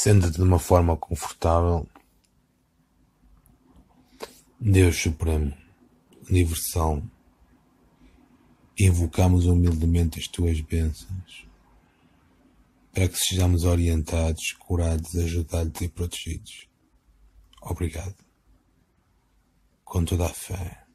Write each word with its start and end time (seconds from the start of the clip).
Senta-te 0.00 0.36
de 0.36 0.42
uma 0.42 0.60
forma 0.60 0.96
confortável. 0.96 1.84
Deus 4.60 4.96
Supremo, 4.96 5.52
Universal, 6.30 7.02
invocamos 8.78 9.46
humildemente 9.46 10.20
as 10.20 10.28
tuas 10.28 10.60
bênçãos 10.60 11.48
para 12.92 13.08
que 13.08 13.18
sejamos 13.18 13.64
orientados, 13.64 14.52
curados, 14.52 15.16
ajudados 15.16 15.80
e 15.80 15.88
protegidos. 15.88 16.68
Obrigado. 17.60 18.24
Com 19.84 20.04
toda 20.04 20.26
a 20.26 20.32
fé, 20.32 20.86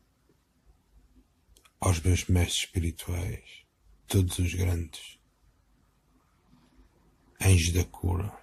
aos 1.81 1.99
meus 1.99 2.25
mestres 2.29 2.63
espirituais, 2.63 3.65
todos 4.07 4.39
os 4.39 4.53
grandes, 4.53 5.19
anjos 7.41 7.73
da 7.73 7.83
cura, 7.83 8.42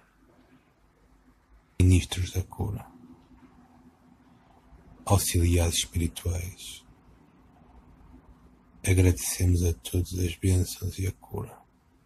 ministros 1.81 2.31
da 2.31 2.43
cura, 2.43 2.85
auxiliares 5.03 5.77
espirituais. 5.79 6.85
Agradecemos 8.87 9.63
a 9.63 9.73
todos 9.73 10.17
as 10.19 10.35
bênçãos 10.35 10.99
e 10.99 11.07
a 11.07 11.11
cura, 11.13 11.57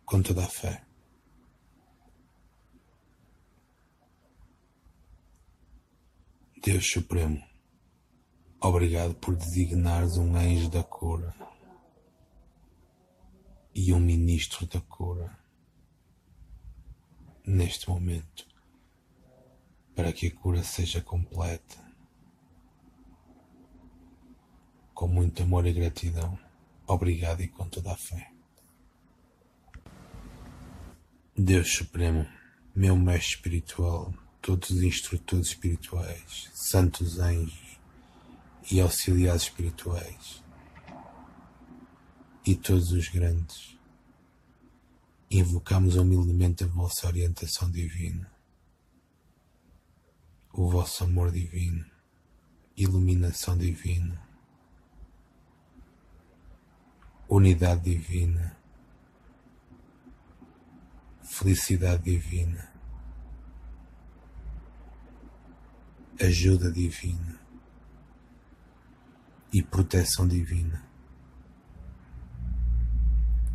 com 0.05 0.21
toda 0.21 0.45
a 0.45 0.47
fé. 0.47 0.85
Deus 6.63 6.89
Supremo, 6.89 7.43
obrigado 8.61 9.13
por 9.15 9.35
designares 9.35 10.17
um 10.17 10.35
anjo 10.35 10.69
da 10.69 10.83
cura 10.83 11.35
e 13.73 13.93
um 13.93 13.99
ministro 13.99 14.65
da 14.67 14.79
cura 14.79 15.37
neste 17.45 17.89
momento 17.89 18.54
para 19.95 20.11
que 20.11 20.27
a 20.27 20.31
cura 20.31 20.61
seja 20.61 21.01
completa. 21.01 21.77
Com 24.93 25.07
muito 25.07 25.41
amor 25.41 25.65
e 25.65 25.73
gratidão, 25.73 26.37
obrigado 26.85 27.41
e 27.41 27.47
com 27.47 27.67
toda 27.67 27.93
a 27.93 27.97
fé. 27.97 28.31
Deus 31.37 31.73
Supremo, 31.73 32.27
meu 32.75 32.95
mestre 32.95 33.35
espiritual, 33.35 34.13
todos 34.41 34.69
os 34.69 34.83
instrutores 34.83 35.47
espirituais, 35.47 36.49
santos 36.53 37.19
anjos 37.19 37.79
e 38.71 38.79
auxiliares 38.79 39.43
espirituais, 39.43 40.43
e 42.45 42.55
todos 42.55 42.91
os 42.91 43.09
grandes, 43.09 43.77
invocamos 45.29 45.95
humildemente 45.95 46.63
a 46.63 46.67
vossa 46.67 47.07
orientação 47.07 47.69
divina 47.69 48.34
o 50.57 50.69
vosso 50.69 51.03
amor 51.03 51.31
divino, 51.31 51.85
iluminação 52.77 53.57
divina, 53.57 54.25
unidade 57.27 57.81
divina, 57.81 58.57
felicidade 61.21 62.03
divina, 62.03 62.71
ajuda 66.21 66.71
divina 66.71 67.37
e 69.51 69.61
proteção 69.61 70.25
divina, 70.25 70.87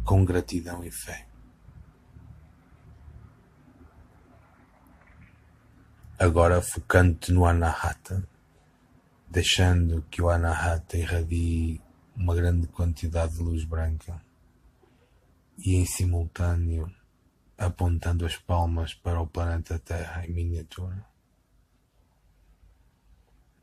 com 0.04 0.22
gratidão 0.22 0.84
e 0.84 0.90
fé. 0.90 1.29
Agora 6.20 6.60
focando-te 6.60 7.32
no 7.32 7.46
Anahata, 7.46 8.22
deixando 9.26 10.04
que 10.10 10.20
o 10.20 10.28
Anahata 10.28 10.98
irradie 10.98 11.80
uma 12.14 12.34
grande 12.34 12.66
quantidade 12.66 13.36
de 13.36 13.42
luz 13.42 13.64
branca 13.64 14.20
e 15.56 15.76
em 15.76 15.86
simultâneo 15.86 16.94
apontando 17.56 18.26
as 18.26 18.36
palmas 18.36 18.92
para 18.92 19.18
o 19.18 19.26
planeta 19.26 19.78
Terra 19.78 20.26
em 20.26 20.30
miniatura. 20.30 21.06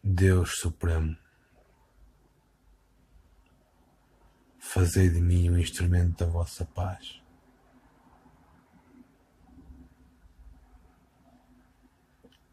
Deus 0.04 0.58
Supremo, 0.60 1.16
fazei 4.58 5.12
de 5.12 5.22
mim 5.22 5.52
um 5.52 5.60
instrumento 5.60 6.26
da 6.26 6.32
vossa 6.32 6.66
paz. 6.66 7.22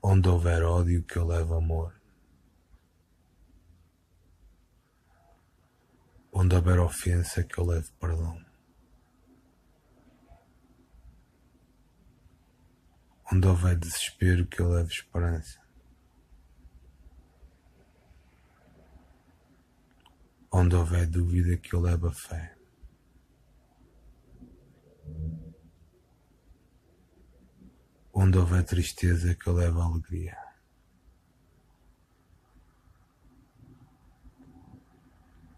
Onde 0.07 0.29
houver 0.29 0.63
ódio, 0.63 1.03
que 1.03 1.17
eu 1.17 1.25
leve 1.25 1.55
amor. 1.55 1.99
Onde 6.31 6.55
houver 6.55 6.79
ofensa, 6.79 7.43
que 7.43 7.59
eu 7.59 7.65
leve 7.65 7.91
perdão. 7.99 8.39
Onde 13.33 13.47
houver 13.49 13.79
desespero, 13.79 14.47
que 14.47 14.61
eu 14.61 14.69
leve 14.69 14.93
esperança. 14.93 15.59
Onde 20.53 20.77
houver 20.77 21.07
dúvida, 21.07 21.57
que 21.57 21.75
eu 21.75 21.81
leve 21.81 22.09
a 22.09 22.13
fé. 22.13 22.55
Onde 28.17 28.39
houver 28.39 28.63
tristeza, 28.63 29.35
que 29.35 29.49
eu 29.49 29.59
a 29.59 29.85
alegria. 29.85 30.39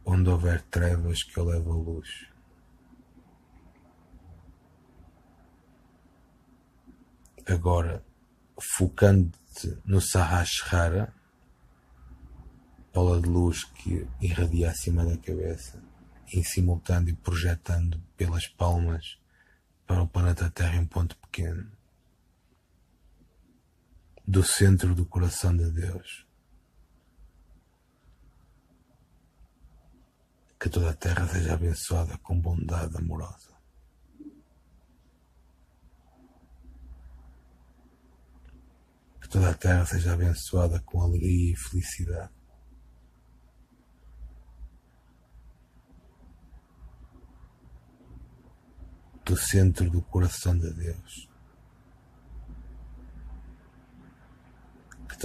Onde 0.03 0.31
houver 0.31 0.63
trevas, 0.63 1.23
que 1.23 1.37
eu 1.37 1.45
leve 1.45 1.69
a 1.69 1.75
luz. 1.75 2.29
Agora, 7.47 8.03
focando-te 8.59 9.79
no 9.85 10.01
Sahasrara, 10.01 11.15
bola 12.91 13.21
de 13.21 13.29
luz 13.29 13.65
que 13.65 14.09
irradia 14.19 14.71
acima 14.71 15.05
da 15.05 15.19
cabeça, 15.19 15.83
em 16.33 16.43
simultâneo 16.43 17.15
projetando 17.17 18.01
pelas 18.17 18.49
palmas 18.49 19.19
para 19.87 20.03
o 20.03 20.09
planeta 20.09 20.51
Terra 20.51 20.77
em 20.77 20.87
ponto 20.87 21.15
pequeno 21.19 21.76
do 24.27 24.43
centro 24.43 24.93
do 24.95 25.07
coração 25.07 25.57
de 25.57 25.71
Deus. 25.71 26.27
Que 30.59 30.69
toda 30.69 30.91
a 30.91 30.95
terra 30.95 31.29
seja 31.29 31.55
abençoada 31.55 32.19
com 32.19 32.41
bondade 32.41 32.97
amorosa. 32.97 33.55
Que 39.21 39.29
toda 39.29 39.51
a 39.51 39.55
terra 39.55 39.87
seja 39.87 40.15
abençoada 40.15 40.81
com 40.81 41.03
alegria 41.03 41.53
e 41.53 41.57
felicidade. 41.57 42.35
Do 49.25 49.37
centro 49.37 49.91
do 49.91 50.03
coração 50.03 50.59
de 50.59 50.73
Deus. 50.73 51.36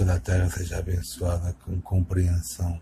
Toda 0.02 0.14
a 0.14 0.20
terra 0.20 0.50
seja 0.50 0.78
abençoada 0.78 1.52
com 1.64 1.80
compreensão, 1.80 2.80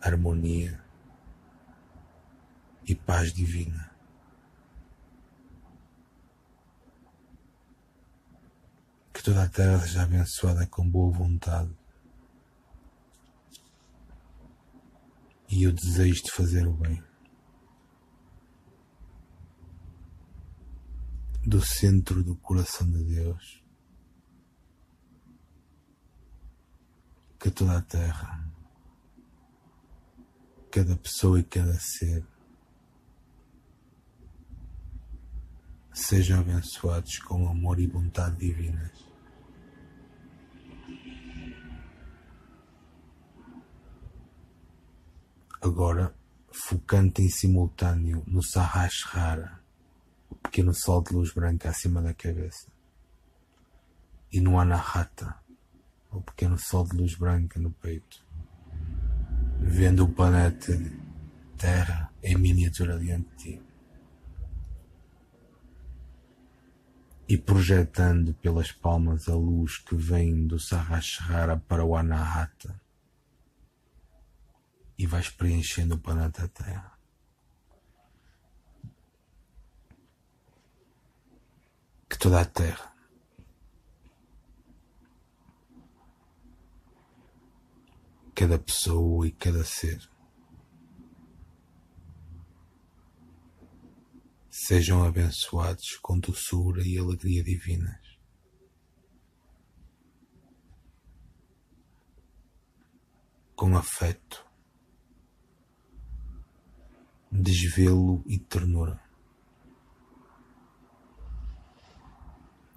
harmonia 0.00 0.80
e 2.86 2.94
paz 2.94 3.32
divina. 3.32 3.90
Que 9.12 9.24
toda 9.24 9.42
a 9.42 9.48
terra 9.48 9.80
seja 9.80 10.04
abençoada 10.04 10.64
com 10.68 10.88
boa 10.88 11.10
vontade 11.10 11.76
e 15.48 15.66
o 15.66 15.72
desejo 15.72 16.22
de 16.22 16.30
fazer 16.30 16.64
o 16.64 16.72
bem. 16.74 17.02
Do 21.44 21.60
centro 21.60 22.22
do 22.22 22.36
coração 22.36 22.88
de 22.88 23.02
Deus 23.02 23.65
que 27.46 27.50
toda 27.52 27.78
a 27.78 27.82
terra, 27.82 28.44
cada 30.68 30.96
pessoa 30.96 31.38
e 31.38 31.44
cada 31.44 31.78
ser 31.78 32.26
sejam 35.92 36.40
abençoados 36.40 37.18
com 37.20 37.48
amor 37.48 37.78
e 37.78 37.86
bondade 37.86 38.36
divinas. 38.38 38.90
Agora, 45.62 46.12
focando 46.50 47.20
em 47.20 47.28
simultâneo 47.28 48.24
no 48.26 48.42
Sahasrara, 48.42 49.62
o 50.28 50.34
pequeno 50.34 50.74
sol 50.74 51.00
de 51.00 51.14
luz 51.14 51.32
branca 51.32 51.70
acima 51.70 52.02
da 52.02 52.12
cabeça. 52.12 52.72
E 54.32 54.40
no 54.40 54.58
Anahata, 54.58 55.45
o 56.16 56.22
pequeno 56.22 56.58
sol 56.58 56.84
de 56.84 56.96
luz 56.96 57.14
branca 57.14 57.60
no 57.60 57.70
peito, 57.70 58.24
vendo 59.60 60.04
o 60.04 60.12
planeta 60.12 60.72
Terra 61.56 62.12
em 62.22 62.36
miniatura 62.36 62.98
diante 62.98 63.28
de 63.30 63.36
ti. 63.36 63.62
E 67.28 67.36
projetando 67.36 68.34
pelas 68.34 68.70
palmas 68.70 69.28
a 69.28 69.34
luz 69.34 69.78
que 69.78 69.96
vem 69.96 70.46
do 70.46 70.60
Sahasrara 70.60 71.56
para 71.56 71.84
o 71.84 71.96
Anahata, 71.96 72.80
e 74.98 75.06
vais 75.06 75.28
preenchendo 75.28 75.96
o 75.96 75.98
planeta 75.98 76.48
Terra. 76.48 76.92
Que 82.08 82.18
toda 82.18 82.40
a 82.40 82.44
Terra 82.44 82.95
cada 88.36 88.58
pessoa 88.58 89.26
e 89.26 89.32
cada 89.32 89.64
ser 89.64 89.98
sejam 94.50 95.02
abençoados 95.02 95.96
com 96.02 96.18
doçura 96.18 96.86
e 96.86 96.98
alegria 96.98 97.42
divinas. 97.42 98.18
Com 103.54 103.74
afeto, 103.74 104.46
desvelo 107.32 108.22
e 108.26 108.38
ternura. 108.38 109.00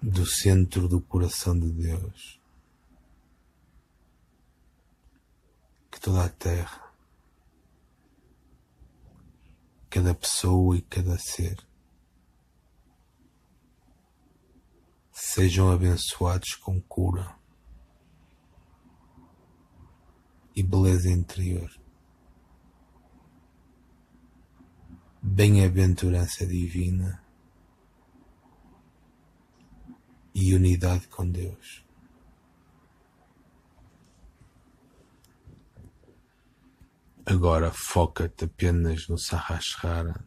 Do 0.02 0.24
centro 0.24 0.88
do 0.88 1.02
coração 1.02 1.58
de 1.58 1.70
Deus, 1.70 2.39
toda 6.00 6.24
a 6.24 6.28
terra, 6.28 6.92
cada 9.90 10.14
pessoa 10.14 10.76
e 10.76 10.82
cada 10.82 11.18
ser 11.18 11.58
sejam 15.12 15.70
abençoados 15.70 16.54
com 16.54 16.80
cura 16.80 17.36
e 20.56 20.62
beleza 20.62 21.10
interior. 21.10 21.70
Bem-aventurança 25.22 26.46
divina 26.46 27.22
e 30.34 30.54
unidade 30.54 31.06
com 31.08 31.30
Deus. 31.30 31.89
Agora 37.26 37.70
foca-te 37.70 38.44
apenas 38.44 39.08
no 39.08 39.16
Sahasrara 39.16 40.24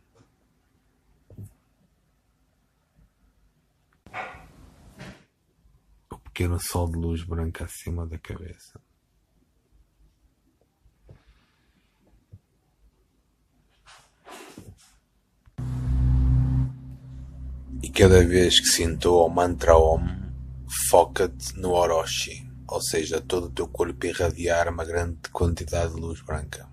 pequeno 6.33 6.59
sol 6.59 6.89
de 6.89 6.97
luz 6.97 7.23
branca 7.23 7.65
acima 7.65 8.07
da 8.07 8.17
cabeça. 8.17 8.81
E 17.83 17.89
cada 17.91 18.25
vez 18.25 18.59
que 18.59 18.65
sinto 18.65 19.13
o 19.13 19.29
mantra 19.29 19.77
Om, 19.77 20.07
foca-te 20.89 21.55
no 21.59 21.71
Orochi, 21.71 22.49
ou 22.67 22.81
seja, 22.81 23.21
todo 23.21 23.45
o 23.45 23.51
teu 23.51 23.67
corpo 23.67 24.07
irradiar 24.07 24.67
uma 24.69 24.83
grande 24.83 25.29
quantidade 25.29 25.93
de 25.93 26.01
luz 26.01 26.19
branca. 26.21 26.67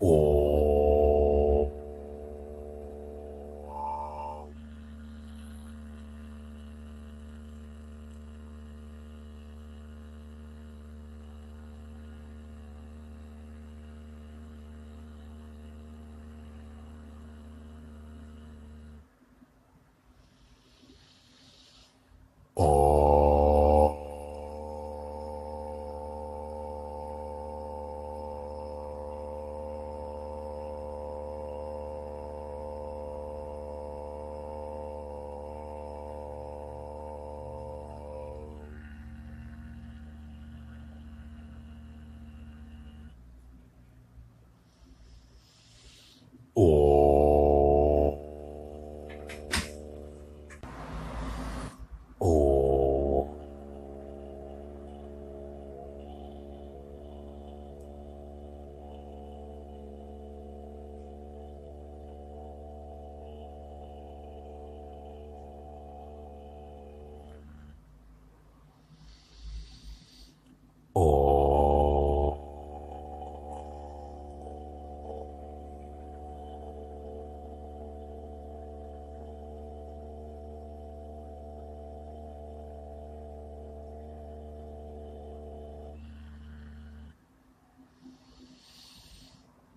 我 0.00 0.42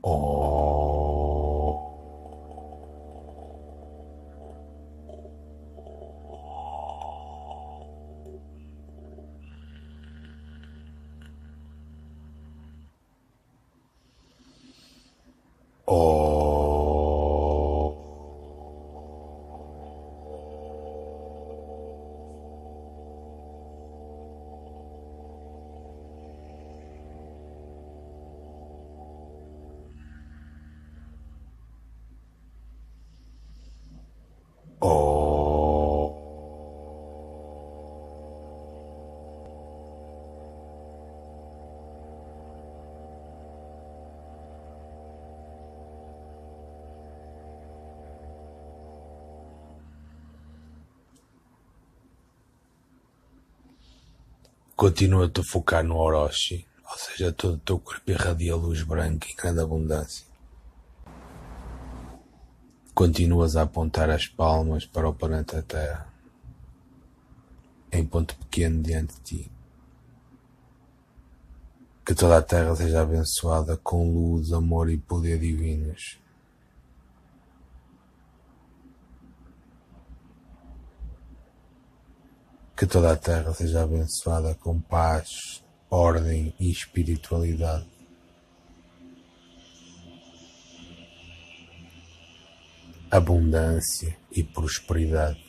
Oh. 0.10 0.37
Continua-te 54.78 55.42
a 55.42 55.44
focar 55.44 55.84
no 55.84 55.96
Orochi, 55.96 56.68
ou 56.88 56.98
seja, 57.00 57.32
todo 57.32 57.56
o 57.56 57.58
teu 57.58 57.80
corpo 57.80 58.12
irradia 58.12 58.56
luz 58.56 58.84
branca 58.84 59.28
em 59.28 59.36
grande 59.36 59.60
abundância. 59.60 60.24
Continuas 62.94 63.56
a 63.56 63.64
apontar 63.64 64.08
as 64.12 64.28
palmas 64.28 64.86
para 64.86 65.10
o 65.10 65.16
planeta 65.16 65.64
Terra, 65.64 66.08
em 67.92 68.06
ponto 68.06 68.36
pequeno 68.36 68.84
diante 68.84 69.16
de 69.16 69.22
ti. 69.22 69.52
Que 72.06 72.14
toda 72.14 72.38
a 72.38 72.42
Terra 72.44 72.76
seja 72.76 73.02
abençoada 73.02 73.78
com 73.78 74.14
luz, 74.14 74.54
amor 74.54 74.92
e 74.92 74.98
poder 75.00 75.40
divinos. 75.40 76.20
Que 82.78 82.86
toda 82.86 83.12
a 83.12 83.16
terra 83.16 83.52
seja 83.56 83.82
abençoada 83.82 84.54
com 84.54 84.80
paz, 84.80 85.64
ordem 85.90 86.54
e 86.60 86.70
espiritualidade. 86.70 87.88
Abundância 93.10 94.16
e 94.32 94.44
prosperidade. 94.44 95.44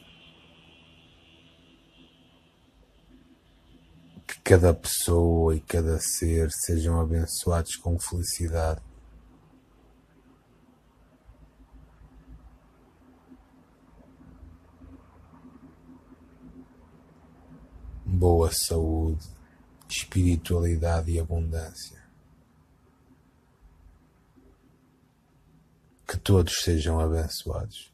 Que 4.26 4.40
cada 4.40 4.73
pessoa 4.73 5.54
e 5.54 5.61
cada 5.61 5.99
ser 6.00 6.49
sejam 6.50 6.99
abençoados 6.99 7.76
com 7.76 7.99
felicidade 7.99 8.88
boa 18.49 18.52
saúde, 18.52 19.26
espiritualidade 19.88 21.11
e 21.11 21.21
abundância. 21.21 21.99
Que 26.07 26.17
todos 26.17 26.62
sejam 26.62 26.99
abençoados. 26.99 27.93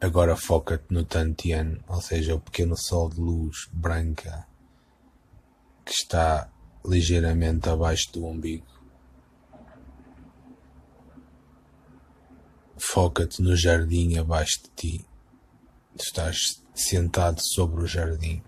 Agora 0.00 0.36
foca-te 0.36 0.92
no 0.92 1.04
Tantian, 1.04 1.78
ou 1.86 2.00
seja, 2.00 2.34
o 2.34 2.40
pequeno 2.40 2.76
sol 2.76 3.08
de 3.08 3.20
luz 3.20 3.68
branca 3.72 4.46
que 5.84 5.92
está 5.92 6.50
ligeiramente 6.84 7.68
abaixo 7.68 8.12
do 8.12 8.26
umbigo. 8.26 8.75
Foca-te 12.96 13.42
no 13.42 13.54
jardim 13.54 14.16
abaixo 14.16 14.62
de 14.62 14.70
ti. 14.70 15.06
Estás 15.94 16.62
sentado 16.74 17.42
sobre 17.42 17.84
o 17.84 17.86
jardim. 17.86 18.42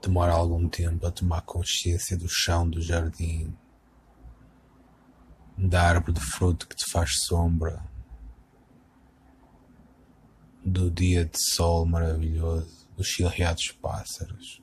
Demora 0.00 0.32
algum 0.32 0.66
tempo 0.66 1.06
a 1.06 1.10
tomar 1.10 1.42
consciência 1.42 2.16
do 2.16 2.26
chão 2.30 2.66
do 2.66 2.80
jardim, 2.80 3.54
da 5.54 5.82
árvore 5.82 6.14
de 6.14 6.20
fruto 6.20 6.66
que 6.66 6.74
te 6.74 6.90
faz 6.90 7.24
sombra, 7.26 7.84
do 10.64 10.90
dia 10.90 11.26
de 11.26 11.38
sol 11.38 11.84
maravilhoso, 11.84 12.88
dos 12.96 13.06
chilreados 13.06 13.70
pássaros. 13.70 14.62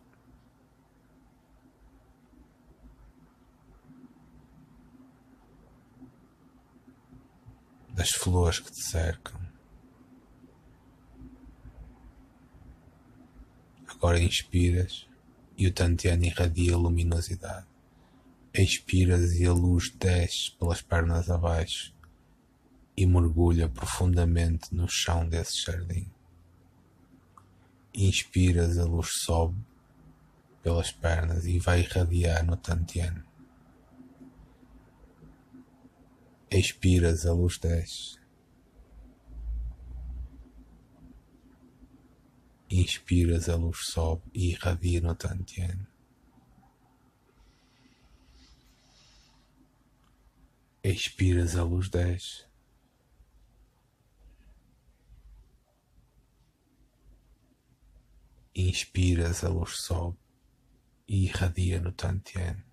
Das 7.94 8.10
flores 8.10 8.60
que 8.60 8.72
te 8.72 8.82
cercam. 8.82 9.40
Agora 13.88 14.20
inspiras 14.20 15.08
e 15.58 15.68
o 15.68 15.74
Tantiano 15.74 16.26
irradia 16.26 16.76
luminosidade. 16.76 17.68
Expiras 18.54 19.34
e 19.36 19.46
a 19.46 19.54
luz 19.54 19.90
desce 19.92 20.52
pelas 20.60 20.82
pernas 20.82 21.30
abaixo 21.30 21.94
e 22.96 23.06
mergulha 23.06 23.70
profundamente 23.70 24.74
no 24.76 24.88
chão 24.88 25.28
desse 25.28 25.64
jardim. 25.64 26.08
Inspiras, 27.94 28.78
a 28.78 28.86
luz 28.86 29.10
sobe 29.24 29.56
pelas 30.62 30.92
pernas 30.92 31.46
e 31.46 31.60
vai 31.60 31.82
irradiar 31.82 32.46
no 32.46 32.58
Tantiano. 32.58 33.24
Expiras, 36.55 37.25
a 37.25 37.33
luz 37.33 37.57
desce. 37.57 38.19
Inspiras, 42.69 43.50
a 43.50 43.55
luz 43.55 43.88
sobe 43.88 44.22
e 44.36 44.51
irradia 44.51 45.01
no 45.01 45.15
Tantian. 45.15 45.88
Expiras, 50.83 51.55
a 51.55 51.63
luz 51.63 51.89
desce. 51.89 52.45
Inspiras, 58.53 59.43
a 59.43 59.50
luz 59.50 59.79
sobe 59.79 60.19
e 61.07 61.25
irradia 61.25 61.81
no 61.81 61.91
Tantian. 61.91 62.73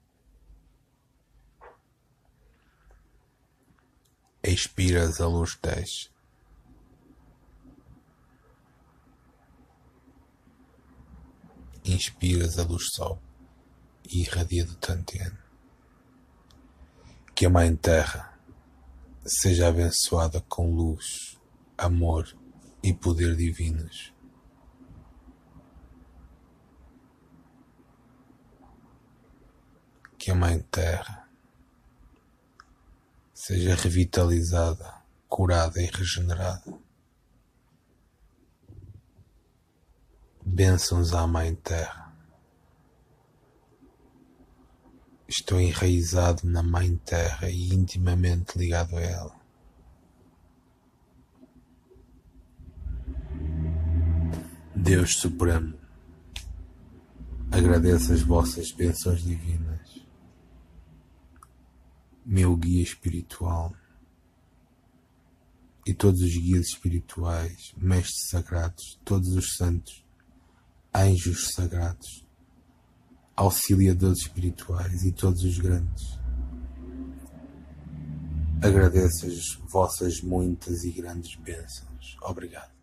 Expiras 4.52 5.20
a 5.20 5.26
luz 5.26 5.56
desce. 5.62 6.10
Inspiras 11.84 12.58
a 12.58 12.64
luz 12.64 12.88
sol 12.94 13.20
e 14.08 14.20
irradia 14.20 14.64
do 14.64 14.74
Tantiano. 14.76 15.38
Que 17.34 17.46
a 17.46 17.50
Mãe 17.50 17.74
Terra 17.74 18.38
seja 19.24 19.68
abençoada 19.68 20.40
com 20.42 20.74
luz, 20.74 21.38
amor 21.78 22.36
e 22.82 22.92
poder 22.92 23.36
divinos. 23.36 24.12
Que 30.18 30.30
a 30.30 30.34
Mãe 30.34 30.60
Terra 30.70 31.29
seja 33.40 33.74
revitalizada, 33.74 35.02
curada 35.26 35.80
e 35.80 35.86
regenerada. 35.86 36.78
Bênçãos 40.44 41.14
à 41.14 41.26
Mãe 41.26 41.54
Terra. 41.54 42.14
Estou 45.26 45.58
enraizado 45.58 46.46
na 46.46 46.62
Mãe 46.62 46.94
Terra 46.96 47.48
e 47.48 47.72
intimamente 47.72 48.58
ligado 48.58 48.98
a 48.98 49.00
ela. 49.00 49.40
Deus 54.76 55.16
Supremo, 55.16 55.78
agradeço 57.50 58.12
as 58.12 58.20
vossas 58.20 58.70
bênçãos 58.70 59.22
divinas 59.22 60.09
meu 62.30 62.56
guia 62.56 62.80
espiritual 62.80 63.74
e 65.84 65.92
todos 65.92 66.20
os 66.20 66.32
guias 66.32 66.68
espirituais, 66.68 67.74
mestres 67.76 68.28
sagrados, 68.28 69.00
todos 69.04 69.34
os 69.34 69.56
santos, 69.56 70.04
anjos 70.94 71.52
sagrados, 71.54 72.24
auxiliadores 73.34 74.20
espirituais 74.20 75.02
e 75.02 75.10
todos 75.10 75.42
os 75.42 75.58
grandes. 75.58 76.20
Agradeço 78.62 79.26
as 79.26 79.58
vossas 79.68 80.20
muitas 80.20 80.84
e 80.84 80.92
grandes 80.92 81.34
bênçãos. 81.34 82.16
Obrigado. 82.22 82.79